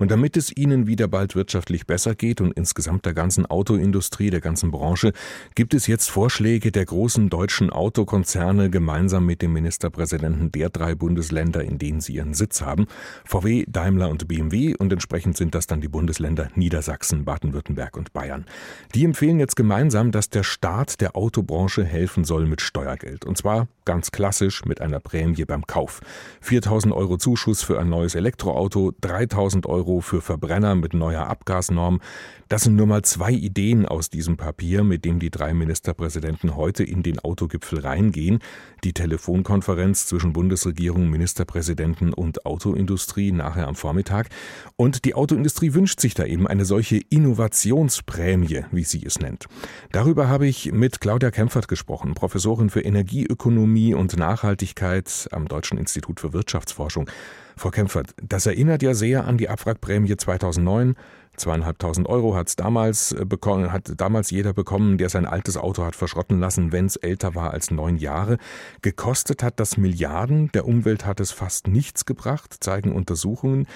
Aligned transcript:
Und 0.00 0.10
damit 0.10 0.38
es 0.38 0.56
Ihnen 0.56 0.86
wieder 0.86 1.08
bald 1.08 1.36
wirtschaftlich 1.36 1.86
besser 1.86 2.14
geht 2.14 2.40
und 2.40 2.52
insgesamt 2.52 3.04
der 3.04 3.12
ganzen 3.12 3.44
Autoindustrie, 3.44 4.30
der 4.30 4.40
ganzen 4.40 4.70
Branche, 4.70 5.12
gibt 5.54 5.74
es 5.74 5.86
jetzt 5.86 6.08
Vorschläge 6.08 6.72
der 6.72 6.86
großen 6.86 7.28
deutschen 7.28 7.68
Autokonzerne 7.68 8.70
gemeinsam 8.70 9.26
mit 9.26 9.42
dem 9.42 9.52
Ministerpräsidenten 9.52 10.50
der 10.52 10.70
drei 10.70 10.94
Bundesländer, 10.94 11.62
in 11.62 11.76
denen 11.76 12.00
sie 12.00 12.14
ihren 12.14 12.32
Sitz 12.32 12.62
haben, 12.62 12.86
VW, 13.26 13.66
Daimler 13.68 14.08
und 14.08 14.26
BMW 14.26 14.74
und 14.74 14.90
entsprechend 14.90 15.36
sind 15.36 15.54
das 15.54 15.66
dann 15.66 15.82
die 15.82 15.88
Bundesländer 15.88 16.48
Niedersachsen, 16.54 17.26
Baden-Württemberg 17.26 17.98
und 17.98 18.14
Bayern. 18.14 18.46
Die 18.94 19.04
empfehlen 19.04 19.38
jetzt 19.38 19.54
gemeinsam, 19.54 20.12
dass 20.12 20.30
der 20.30 20.44
Staat 20.44 21.02
der 21.02 21.14
Autobranche 21.14 21.84
helfen 21.84 22.24
soll 22.24 22.46
mit 22.46 22.62
Steuergeld. 22.62 23.26
Und 23.26 23.36
zwar 23.36 23.68
ganz 23.84 24.12
klassisch 24.12 24.64
mit 24.64 24.80
einer 24.80 25.00
Prämie 25.00 25.44
beim 25.44 25.66
Kauf. 25.66 26.00
4000 26.40 26.94
Euro 26.94 27.18
Zuschuss 27.18 27.62
für 27.62 27.78
ein 27.78 27.90
neues 27.90 28.14
Elektroauto, 28.14 28.92
3000 29.02 29.66
Euro 29.66 29.89
für 29.98 30.20
Verbrenner 30.20 30.76
mit 30.76 30.94
neuer 30.94 31.26
Abgasnorm. 31.26 32.00
Das 32.48 32.62
sind 32.62 32.74
nur 32.74 32.86
mal 32.86 33.02
zwei 33.02 33.30
Ideen 33.30 33.86
aus 33.86 34.10
diesem 34.10 34.36
Papier, 34.36 34.82
mit 34.82 35.04
dem 35.04 35.20
die 35.20 35.30
drei 35.30 35.54
Ministerpräsidenten 35.54 36.56
heute 36.56 36.82
in 36.82 37.04
den 37.04 37.18
Autogipfel 37.20 37.78
reingehen. 37.78 38.40
Die 38.82 38.92
Telefonkonferenz 38.92 40.06
zwischen 40.06 40.32
Bundesregierung, 40.32 41.10
Ministerpräsidenten 41.10 42.12
und 42.12 42.46
Autoindustrie 42.46 43.32
nachher 43.32 43.68
am 43.68 43.76
Vormittag. 43.76 44.28
Und 44.76 45.04
die 45.04 45.14
Autoindustrie 45.14 45.74
wünscht 45.74 46.00
sich 46.00 46.14
da 46.14 46.24
eben 46.24 46.46
eine 46.46 46.64
solche 46.64 47.00
Innovationsprämie, 47.08 48.64
wie 48.72 48.84
sie 48.84 49.04
es 49.04 49.20
nennt. 49.20 49.46
Darüber 49.92 50.28
habe 50.28 50.46
ich 50.46 50.72
mit 50.72 51.00
Claudia 51.00 51.30
Kempfert 51.30 51.68
gesprochen, 51.68 52.14
Professorin 52.14 52.70
für 52.70 52.80
Energieökonomie 52.80 53.94
und 53.94 54.16
Nachhaltigkeit 54.16 55.28
am 55.30 55.48
Deutschen 55.48 55.78
Institut 55.78 56.20
für 56.20 56.32
Wirtschaftsforschung. 56.32 57.08
Frau 57.60 57.68
Kempfert, 57.68 58.14
das 58.22 58.46
erinnert 58.46 58.82
ja 58.82 58.94
sehr 58.94 59.26
an 59.26 59.36
die 59.36 59.50
Abwrackprämie 59.50 60.16
2009. 60.16 60.96
Zweieinhalbtausend 61.36 62.08
Euro 62.08 62.34
hat's 62.34 62.56
damals 62.56 63.12
äh, 63.12 63.26
bekommen, 63.26 63.70
hat 63.70 64.00
damals 64.00 64.30
jeder 64.30 64.54
bekommen, 64.54 64.96
der 64.96 65.10
sein 65.10 65.26
altes 65.26 65.58
Auto 65.58 65.84
hat 65.84 65.94
verschrotten 65.94 66.40
lassen, 66.40 66.72
wenn 66.72 66.86
es 66.86 66.96
älter 66.96 67.34
war 67.34 67.50
als 67.50 67.70
neun 67.70 67.98
Jahre. 67.98 68.38
Gekostet 68.80 69.42
hat 69.42 69.60
das 69.60 69.76
Milliarden, 69.76 70.50
der 70.52 70.64
Umwelt 70.64 71.04
hat 71.04 71.20
es 71.20 71.32
fast 71.32 71.68
nichts 71.68 72.06
gebracht, 72.06 72.64
zeigen 72.64 72.92
Untersuchungen. 72.92 73.66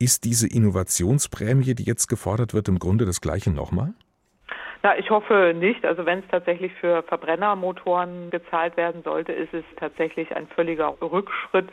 Ist 0.00 0.24
diese 0.24 0.48
Innovationsprämie, 0.48 1.76
die 1.76 1.84
jetzt 1.84 2.08
gefordert 2.08 2.54
wird, 2.54 2.66
im 2.66 2.80
Grunde 2.80 3.04
das 3.04 3.20
gleiche 3.20 3.52
nochmal? 3.52 3.94
Na, 4.82 4.96
ich 4.98 5.10
hoffe 5.10 5.54
nicht. 5.56 5.84
Also 5.84 6.06
wenn 6.06 6.20
es 6.20 6.24
tatsächlich 6.28 6.72
für 6.80 7.02
Verbrennermotoren 7.04 8.30
gezahlt 8.30 8.76
werden 8.76 9.02
sollte, 9.04 9.32
ist 9.32 9.54
es 9.54 9.64
tatsächlich 9.76 10.34
ein 10.34 10.48
völliger 10.48 10.96
Rückschritt 11.00 11.68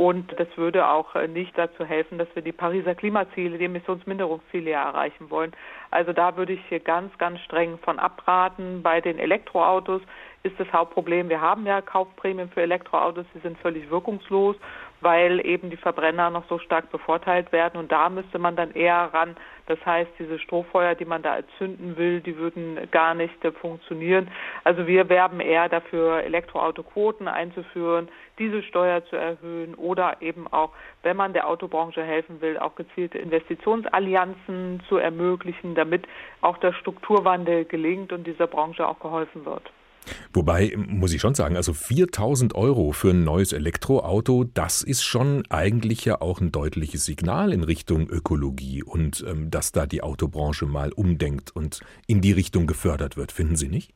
und 0.00 0.32
das 0.40 0.48
würde 0.56 0.88
auch 0.88 1.14
äh, 1.14 1.28
nicht 1.28 1.58
dazu 1.58 1.84
helfen, 1.84 2.16
dass 2.16 2.28
wir 2.32 2.40
die 2.40 2.52
Pariser 2.52 2.94
Klimaziele, 2.94 3.58
die 3.58 3.66
Emissionsminderungsziele 3.66 4.70
erreichen 4.70 5.28
wollen. 5.28 5.52
Also 5.90 6.14
da 6.14 6.38
würde 6.38 6.54
ich 6.54 6.60
hier 6.70 6.80
ganz, 6.80 7.18
ganz 7.18 7.38
streng 7.40 7.76
von 7.80 7.98
abraten. 7.98 8.82
Bei 8.82 9.02
den 9.02 9.18
Elektroautos 9.18 10.00
ist 10.42 10.58
das 10.58 10.72
Hauptproblem, 10.72 11.28
wir 11.28 11.40
haben 11.40 11.66
ja 11.66 11.80
Kaufprämien 11.82 12.50
für 12.50 12.62
Elektroautos, 12.62 13.26
die 13.34 13.40
sind 13.40 13.58
völlig 13.58 13.90
wirkungslos 13.90 14.56
weil 15.00 15.44
eben 15.46 15.70
die 15.70 15.76
Verbrenner 15.76 16.30
noch 16.30 16.46
so 16.48 16.58
stark 16.58 16.90
bevorteilt 16.90 17.52
werden. 17.52 17.78
Und 17.78 17.90
da 17.90 18.08
müsste 18.08 18.38
man 18.38 18.56
dann 18.56 18.72
eher 18.72 19.10
ran. 19.12 19.36
Das 19.66 19.78
heißt, 19.86 20.10
diese 20.18 20.38
Strohfeuer, 20.38 20.94
die 20.94 21.04
man 21.04 21.22
da 21.22 21.36
erzünden 21.36 21.96
will, 21.96 22.20
die 22.20 22.36
würden 22.36 22.78
gar 22.90 23.14
nicht 23.14 23.44
äh, 23.44 23.52
funktionieren. 23.52 24.28
Also 24.64 24.86
wir 24.86 25.08
werben 25.08 25.40
eher 25.40 25.68
dafür, 25.68 26.22
Elektroautoquoten 26.24 27.28
einzuführen, 27.28 28.08
diese 28.38 28.62
Steuer 28.62 29.04
zu 29.06 29.16
erhöhen 29.16 29.74
oder 29.76 30.20
eben 30.20 30.48
auch, 30.52 30.72
wenn 31.02 31.16
man 31.16 31.32
der 31.32 31.48
Autobranche 31.48 32.02
helfen 32.02 32.40
will, 32.40 32.58
auch 32.58 32.74
gezielte 32.74 33.18
Investitionsallianzen 33.18 34.82
zu 34.88 34.96
ermöglichen, 34.96 35.74
damit 35.74 36.06
auch 36.40 36.58
der 36.58 36.72
Strukturwandel 36.72 37.64
gelingt 37.64 38.12
und 38.12 38.26
dieser 38.26 38.48
Branche 38.48 38.86
auch 38.88 38.98
geholfen 38.98 39.44
wird. 39.44 39.70
Wobei, 40.32 40.74
muss 40.76 41.12
ich 41.12 41.20
schon 41.20 41.34
sagen, 41.34 41.56
also 41.56 41.72
4000 41.72 42.54
Euro 42.54 42.92
für 42.92 43.10
ein 43.10 43.24
neues 43.24 43.52
Elektroauto, 43.52 44.44
das 44.44 44.82
ist 44.82 45.04
schon 45.04 45.44
eigentlich 45.50 46.04
ja 46.04 46.20
auch 46.20 46.40
ein 46.40 46.52
deutliches 46.52 47.04
Signal 47.04 47.52
in 47.52 47.64
Richtung 47.64 48.08
Ökologie 48.08 48.82
und 48.82 49.24
ähm, 49.28 49.50
dass 49.50 49.72
da 49.72 49.86
die 49.86 50.02
Autobranche 50.02 50.66
mal 50.66 50.92
umdenkt 50.92 51.54
und 51.54 51.80
in 52.06 52.20
die 52.20 52.32
Richtung 52.32 52.66
gefördert 52.66 53.16
wird, 53.16 53.32
finden 53.32 53.56
Sie 53.56 53.68
nicht? 53.68 53.92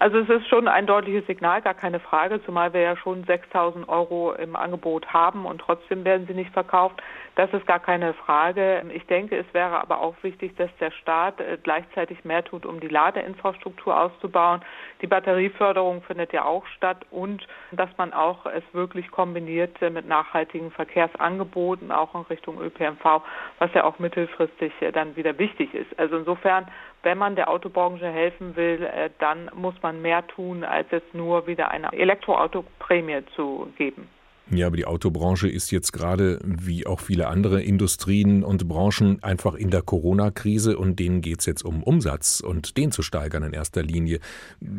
Also 0.00 0.18
es 0.18 0.28
ist 0.28 0.46
schon 0.48 0.68
ein 0.68 0.86
deutliches 0.86 1.26
Signal, 1.26 1.60
gar 1.60 1.74
keine 1.74 1.98
Frage, 1.98 2.40
zumal 2.44 2.72
wir 2.72 2.80
ja 2.80 2.96
schon 2.96 3.24
6.000 3.24 3.88
Euro 3.88 4.32
im 4.32 4.54
Angebot 4.54 5.12
haben 5.12 5.44
und 5.44 5.60
trotzdem 5.60 6.04
werden 6.04 6.26
sie 6.28 6.34
nicht 6.34 6.52
verkauft. 6.52 7.02
Das 7.34 7.52
ist 7.52 7.66
gar 7.66 7.80
keine 7.80 8.14
Frage. 8.14 8.82
Ich 8.92 9.06
denke, 9.06 9.36
es 9.36 9.46
wäre 9.52 9.80
aber 9.80 10.00
auch 10.00 10.14
wichtig, 10.22 10.56
dass 10.56 10.70
der 10.80 10.92
Staat 10.92 11.40
äh, 11.40 11.58
gleichzeitig 11.62 12.24
mehr 12.24 12.44
tut, 12.44 12.66
um 12.66 12.80
die 12.80 12.88
Ladeinfrastruktur 12.88 13.98
auszubauen. 13.98 14.60
Die 15.02 15.06
Batterieförderung 15.06 16.02
findet 16.02 16.32
ja 16.32 16.44
auch 16.44 16.66
statt 16.76 17.04
und 17.10 17.46
dass 17.72 17.90
man 17.96 18.12
auch 18.12 18.46
es 18.46 18.64
wirklich 18.72 19.10
kombiniert 19.10 19.80
äh, 19.82 19.90
mit 19.90 20.06
nachhaltigen 20.06 20.70
Verkehrsangeboten, 20.70 21.92
auch 21.92 22.14
in 22.14 22.22
Richtung 22.22 22.60
ÖPNV, 22.60 23.22
was 23.58 23.72
ja 23.74 23.84
auch 23.84 23.98
mittelfristig 23.98 24.72
äh, 24.80 24.92
dann 24.92 25.16
wieder 25.16 25.38
wichtig 25.38 25.74
ist. 25.74 25.98
Also 25.98 26.18
insofern 26.18 26.66
wenn 27.02 27.18
man 27.18 27.36
der 27.36 27.48
Autobranche 27.48 28.06
helfen 28.06 28.56
will, 28.56 28.82
äh, 28.82 29.10
dann 29.18 29.50
muss 29.54 29.74
man 29.82 30.02
mehr 30.02 30.26
tun, 30.26 30.64
als 30.64 30.90
jetzt 30.90 31.14
nur 31.14 31.46
wieder 31.46 31.70
eine 31.70 31.92
Elektroautoprämie 31.92 33.22
zu 33.34 33.68
geben. 33.76 34.08
Ja, 34.50 34.66
aber 34.66 34.78
die 34.78 34.86
Autobranche 34.86 35.46
ist 35.46 35.70
jetzt 35.70 35.92
gerade, 35.92 36.38
wie 36.42 36.86
auch 36.86 37.00
viele 37.00 37.28
andere 37.28 37.62
Industrien 37.62 38.42
und 38.42 38.66
Branchen, 38.66 39.22
einfach 39.22 39.54
in 39.54 39.70
der 39.70 39.82
Corona-Krise 39.82 40.78
und 40.78 40.98
denen 40.98 41.20
geht 41.20 41.40
es 41.40 41.46
jetzt 41.46 41.62
um 41.64 41.82
Umsatz 41.82 42.40
und 42.40 42.78
den 42.78 42.90
zu 42.90 43.02
steigern 43.02 43.42
in 43.42 43.52
erster 43.52 43.82
Linie. 43.82 44.20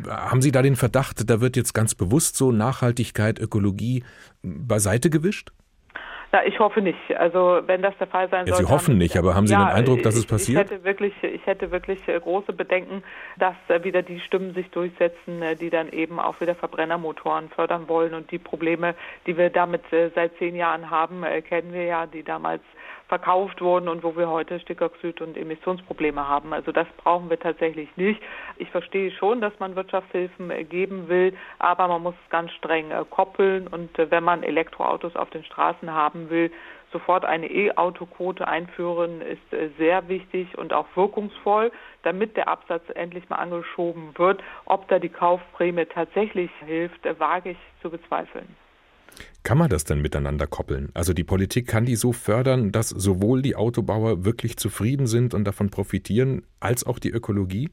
Haben 0.07 0.41
Sie 0.41 0.51
da 0.51 0.63
den 0.63 0.75
Verdacht, 0.75 1.29
da 1.29 1.39
wird 1.39 1.55
jetzt 1.55 1.73
ganz 1.73 1.93
bewusst 1.93 2.35
so 2.35 2.51
Nachhaltigkeit, 2.51 3.37
Ökologie 3.39 4.03
beiseite 4.41 5.11
gewischt? 5.11 5.51
Na, 6.31 6.45
ich 6.45 6.59
hoffe 6.59 6.81
nicht. 6.81 6.99
Also 7.17 7.61
wenn 7.65 7.81
das 7.81 7.97
der 7.97 8.07
Fall 8.07 8.29
sein 8.29 8.45
ja, 8.45 8.53
soll. 8.53 8.65
Sie 8.65 8.71
hoffen 8.71 8.97
nicht, 8.97 9.17
aber 9.17 9.33
haben 9.33 9.47
Sie 9.47 9.53
ja, 9.53 9.65
den 9.65 9.75
Eindruck, 9.75 10.03
dass 10.03 10.15
es 10.15 10.27
passiert? 10.27 10.65
Ich 10.65 10.71
hätte 10.71 10.83
wirklich, 10.83 11.13
ich 11.23 11.45
hätte 11.47 11.71
wirklich 11.71 12.07
äh, 12.07 12.19
große 12.19 12.53
Bedenken, 12.53 13.03
dass 13.37 13.55
äh, 13.67 13.83
wieder 13.83 14.03
die 14.03 14.19
Stimmen 14.19 14.53
sich 14.53 14.69
durchsetzen, 14.69 15.41
äh, 15.41 15.55
die 15.55 15.71
dann 15.71 15.89
eben 15.89 16.19
auch 16.19 16.39
wieder 16.39 16.53
Verbrennermotoren 16.53 17.49
fördern 17.49 17.87
wollen 17.87 18.13
und 18.13 18.29
die 18.31 18.37
Probleme, 18.37 18.93
die 19.25 19.37
wir 19.37 19.49
damit 19.49 19.81
seit 19.89 20.37
zehn 20.37 20.55
Jahren 20.55 20.91
haben, 20.91 21.23
kennen 21.47 21.73
wir 21.73 21.83
ja, 21.83 22.05
die 22.05 22.23
damals 22.23 22.61
verkauft 23.09 23.59
wurden 23.59 23.89
und 23.89 24.03
wo 24.03 24.15
wir 24.15 24.29
heute 24.29 24.59
Stickoxid- 24.59 25.21
und 25.21 25.35
Emissionsprobleme 25.35 26.27
haben. 26.27 26.53
Also 26.53 26.71
das 26.71 26.87
brauchen 26.97 27.29
wir 27.29 27.39
tatsächlich 27.39 27.89
nicht. 27.97 28.21
Ich 28.57 28.69
verstehe 28.69 29.11
schon, 29.11 29.41
dass 29.41 29.51
man 29.59 29.75
Wirtschaftshilfen 29.75 30.51
äh, 30.51 30.63
geben 30.63 31.09
will, 31.09 31.35
aber 31.57 31.87
man 31.87 32.03
muss 32.03 32.13
es 32.23 32.29
ganz 32.29 32.51
streng 32.51 32.91
äh, 32.91 33.03
koppeln 33.09 33.67
und 33.67 33.97
äh, 33.97 34.11
wenn 34.11 34.23
man 34.23 34.43
Elektroautos 34.43 35.15
auf 35.15 35.31
den 35.31 35.43
Straßen 35.43 35.91
haben 35.91 36.29
will, 36.29 36.51
sofort 36.91 37.25
eine 37.25 37.49
E-Autoquote 37.49 38.47
einführen, 38.47 39.21
ist 39.21 39.77
sehr 39.77 40.07
wichtig 40.07 40.57
und 40.57 40.73
auch 40.73 40.87
wirkungsvoll, 40.95 41.71
damit 42.01 42.35
der 42.35 42.47
Absatz 42.47 42.81
endlich 42.95 43.29
mal 43.29 43.35
angeschoben 43.35 44.17
wird. 44.17 44.41
Ob 44.65 44.87
da 44.87 44.97
die 44.97 45.09
Kaufprämie 45.09 45.85
tatsächlich 45.85 46.49
hilft, 46.65 47.05
wage 47.19 47.51
ich 47.51 47.57
zu 47.83 47.91
bezweifeln. 47.91 48.55
Kann 49.43 49.57
man 49.57 49.69
das 49.69 49.83
denn 49.83 50.01
miteinander 50.01 50.47
koppeln? 50.47 50.89
Also 50.93 51.13
die 51.13 51.23
Politik 51.23 51.67
kann 51.67 51.85
die 51.85 51.95
so 51.95 52.11
fördern, 52.11 52.71
dass 52.71 52.89
sowohl 52.89 53.41
die 53.41 53.55
Autobauer 53.55 54.25
wirklich 54.25 54.57
zufrieden 54.57 55.07
sind 55.07 55.33
und 55.33 55.45
davon 55.45 55.69
profitieren, 55.69 56.43
als 56.59 56.85
auch 56.85 56.99
die 56.99 57.09
Ökologie? 57.09 57.69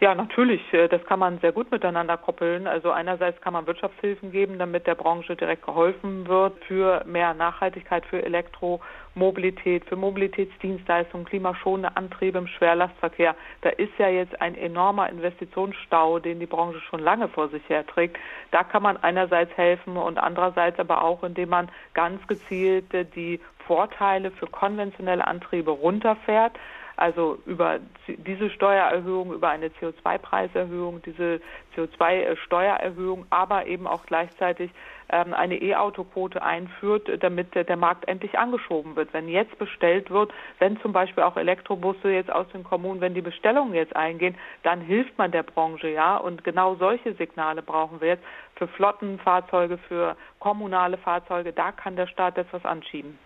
Ja, 0.00 0.14
natürlich. 0.14 0.60
Äh, 0.72 0.86
das 0.88 1.04
kann 1.06 1.18
man 1.18 1.40
sehr 1.40 1.50
gut 1.50 1.72
miteinander 1.72 2.16
koppeln. 2.16 2.68
Also 2.68 2.92
einerseits 2.92 3.40
kann 3.40 3.52
man 3.52 3.66
Wirtschaftshilfen 3.66 4.30
geben, 4.30 4.56
damit 4.56 4.86
der 4.86 4.94
Branche 4.94 5.34
direkt 5.34 5.64
geholfen 5.64 6.28
wird 6.28 6.64
für 6.66 7.02
mehr 7.04 7.34
Nachhaltigkeit, 7.34 8.06
für 8.06 8.22
Elektromobilität, 8.24 9.84
für 9.86 9.96
Mobilitätsdienstleistungen, 9.96 11.26
klimaschonende 11.26 11.96
Antriebe 11.96 12.38
im 12.38 12.46
Schwerlastverkehr. 12.46 13.34
Da 13.62 13.70
ist 13.70 13.90
ja 13.98 14.08
jetzt 14.08 14.40
ein 14.40 14.54
enormer 14.54 15.08
Investitionsstau, 15.10 16.20
den 16.20 16.38
die 16.38 16.46
Branche 16.46 16.80
schon 16.88 17.00
lange 17.00 17.26
vor 17.26 17.48
sich 17.48 17.68
herträgt. 17.68 18.18
Da 18.52 18.62
kann 18.62 18.84
man 18.84 18.98
einerseits 18.98 19.56
helfen 19.56 19.96
und 19.96 20.16
andererseits 20.16 20.78
aber 20.78 21.02
auch, 21.02 21.24
indem 21.24 21.48
man 21.48 21.70
ganz 21.94 22.24
gezielt 22.28 22.86
die 23.16 23.40
Vorteile 23.66 24.30
für 24.30 24.46
konventionelle 24.46 25.26
Antriebe 25.26 25.72
runterfährt 25.72 26.52
also 26.98 27.38
über 27.46 27.78
diese 28.06 28.50
Steuererhöhung, 28.50 29.32
über 29.32 29.48
eine 29.50 29.68
CO2-Preiserhöhung, 29.68 31.00
diese 31.02 31.40
CO2-Steuererhöhung, 31.76 33.26
aber 33.30 33.66
eben 33.66 33.86
auch 33.86 34.04
gleichzeitig 34.04 34.70
ähm, 35.10 35.32
eine 35.32 35.62
E-Auto-Quote 35.62 36.42
einführt, 36.42 37.08
damit 37.22 37.54
der 37.54 37.76
Markt 37.76 38.08
endlich 38.08 38.38
angeschoben 38.38 38.96
wird. 38.96 39.14
Wenn 39.14 39.28
jetzt 39.28 39.56
bestellt 39.58 40.10
wird, 40.10 40.32
wenn 40.58 40.80
zum 40.80 40.92
Beispiel 40.92 41.22
auch 41.22 41.36
Elektrobusse 41.36 42.10
jetzt 42.10 42.32
aus 42.32 42.48
den 42.48 42.64
Kommunen, 42.64 43.00
wenn 43.00 43.14
die 43.14 43.22
Bestellungen 43.22 43.74
jetzt 43.74 43.94
eingehen, 43.94 44.36
dann 44.64 44.80
hilft 44.80 45.16
man 45.18 45.30
der 45.30 45.44
Branche, 45.44 45.88
ja. 45.88 46.16
Und 46.16 46.42
genau 46.42 46.74
solche 46.74 47.14
Signale 47.14 47.62
brauchen 47.62 48.00
wir 48.00 48.08
jetzt 48.08 48.24
für 48.56 48.66
Flottenfahrzeuge, 48.66 49.78
für 49.78 50.16
kommunale 50.40 50.98
Fahrzeuge. 50.98 51.52
Da 51.52 51.70
kann 51.70 51.94
der 51.94 52.08
Staat 52.08 52.38
etwas 52.38 52.64
anschieben. 52.64 53.18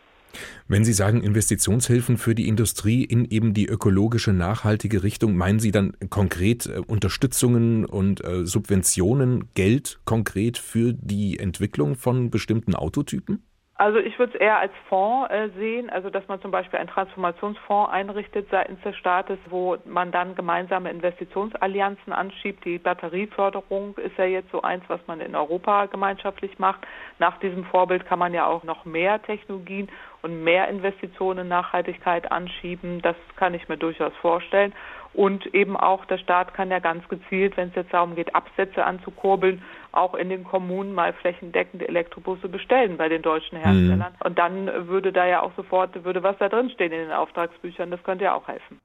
Wenn 0.68 0.84
Sie 0.84 0.92
sagen 0.92 1.22
Investitionshilfen 1.22 2.18
für 2.18 2.34
die 2.34 2.48
Industrie 2.48 3.04
in 3.04 3.24
eben 3.24 3.54
die 3.54 3.66
ökologische, 3.66 4.32
nachhaltige 4.32 5.02
Richtung, 5.02 5.36
meinen 5.36 5.60
Sie 5.60 5.70
dann 5.70 5.94
konkret 6.10 6.66
äh, 6.66 6.78
Unterstützungen 6.86 7.84
und 7.84 8.24
äh, 8.24 8.46
Subventionen, 8.46 9.52
Geld 9.54 10.00
konkret 10.04 10.58
für 10.58 10.92
die 10.94 11.38
Entwicklung 11.38 11.96
von 11.96 12.30
bestimmten 12.30 12.74
Autotypen? 12.74 13.42
Also 13.82 13.98
ich 13.98 14.16
würde 14.16 14.34
es 14.34 14.40
eher 14.40 14.60
als 14.60 14.70
Fonds 14.88 15.28
äh, 15.32 15.48
sehen, 15.58 15.90
also 15.90 16.08
dass 16.08 16.28
man 16.28 16.40
zum 16.40 16.52
Beispiel 16.52 16.78
einen 16.78 16.88
Transformationsfonds 16.88 17.90
einrichtet 17.90 18.46
seitens 18.48 18.80
des 18.82 18.94
Staates, 18.96 19.40
wo 19.50 19.76
man 19.84 20.12
dann 20.12 20.36
gemeinsame 20.36 20.88
Investitionsallianzen 20.88 22.12
anschiebt. 22.12 22.64
Die 22.64 22.78
Batterieförderung 22.78 23.98
ist 23.98 24.16
ja 24.18 24.24
jetzt 24.24 24.52
so 24.52 24.62
eins, 24.62 24.84
was 24.86 25.00
man 25.08 25.20
in 25.20 25.34
Europa 25.34 25.86
gemeinschaftlich 25.86 26.60
macht. 26.60 26.86
Nach 27.18 27.40
diesem 27.40 27.64
Vorbild 27.64 28.06
kann 28.06 28.20
man 28.20 28.32
ja 28.32 28.46
auch 28.46 28.62
noch 28.62 28.84
mehr 28.84 29.20
Technologien 29.20 29.88
und 30.22 30.44
mehr 30.44 30.68
Investitionen 30.68 31.40
in 31.40 31.48
Nachhaltigkeit 31.48 32.30
anschieben. 32.30 33.02
Das 33.02 33.16
kann 33.34 33.52
ich 33.52 33.68
mir 33.68 33.78
durchaus 33.78 34.12
vorstellen. 34.20 34.72
Und 35.14 35.54
eben 35.54 35.76
auch 35.76 36.04
der 36.06 36.18
Staat 36.18 36.54
kann 36.54 36.70
ja 36.70 36.78
ganz 36.78 37.06
gezielt, 37.08 37.56
wenn 37.56 37.68
es 37.68 37.74
jetzt 37.74 37.92
darum 37.92 38.14
geht, 38.14 38.34
Absätze 38.34 38.84
anzukurbeln, 38.84 39.62
auch 39.92 40.14
in 40.14 40.30
den 40.30 40.44
Kommunen 40.44 40.94
mal 40.94 41.12
flächendeckend 41.12 41.86
Elektrobusse 41.86 42.48
bestellen 42.48 42.96
bei 42.96 43.08
den 43.08 43.20
deutschen 43.20 43.58
Herstellern. 43.58 44.12
Mhm. 44.12 44.26
Und 44.26 44.38
dann 44.38 44.88
würde 44.88 45.12
da 45.12 45.26
ja 45.26 45.42
auch 45.42 45.52
sofort, 45.54 46.04
würde 46.04 46.22
was 46.22 46.38
da 46.38 46.48
drin 46.48 46.70
stehen 46.70 46.92
in 46.92 47.00
den 47.00 47.12
Auftragsbüchern. 47.12 47.90
Das 47.90 48.02
könnte 48.04 48.24
ja 48.24 48.34
auch 48.34 48.48
helfen. 48.48 48.80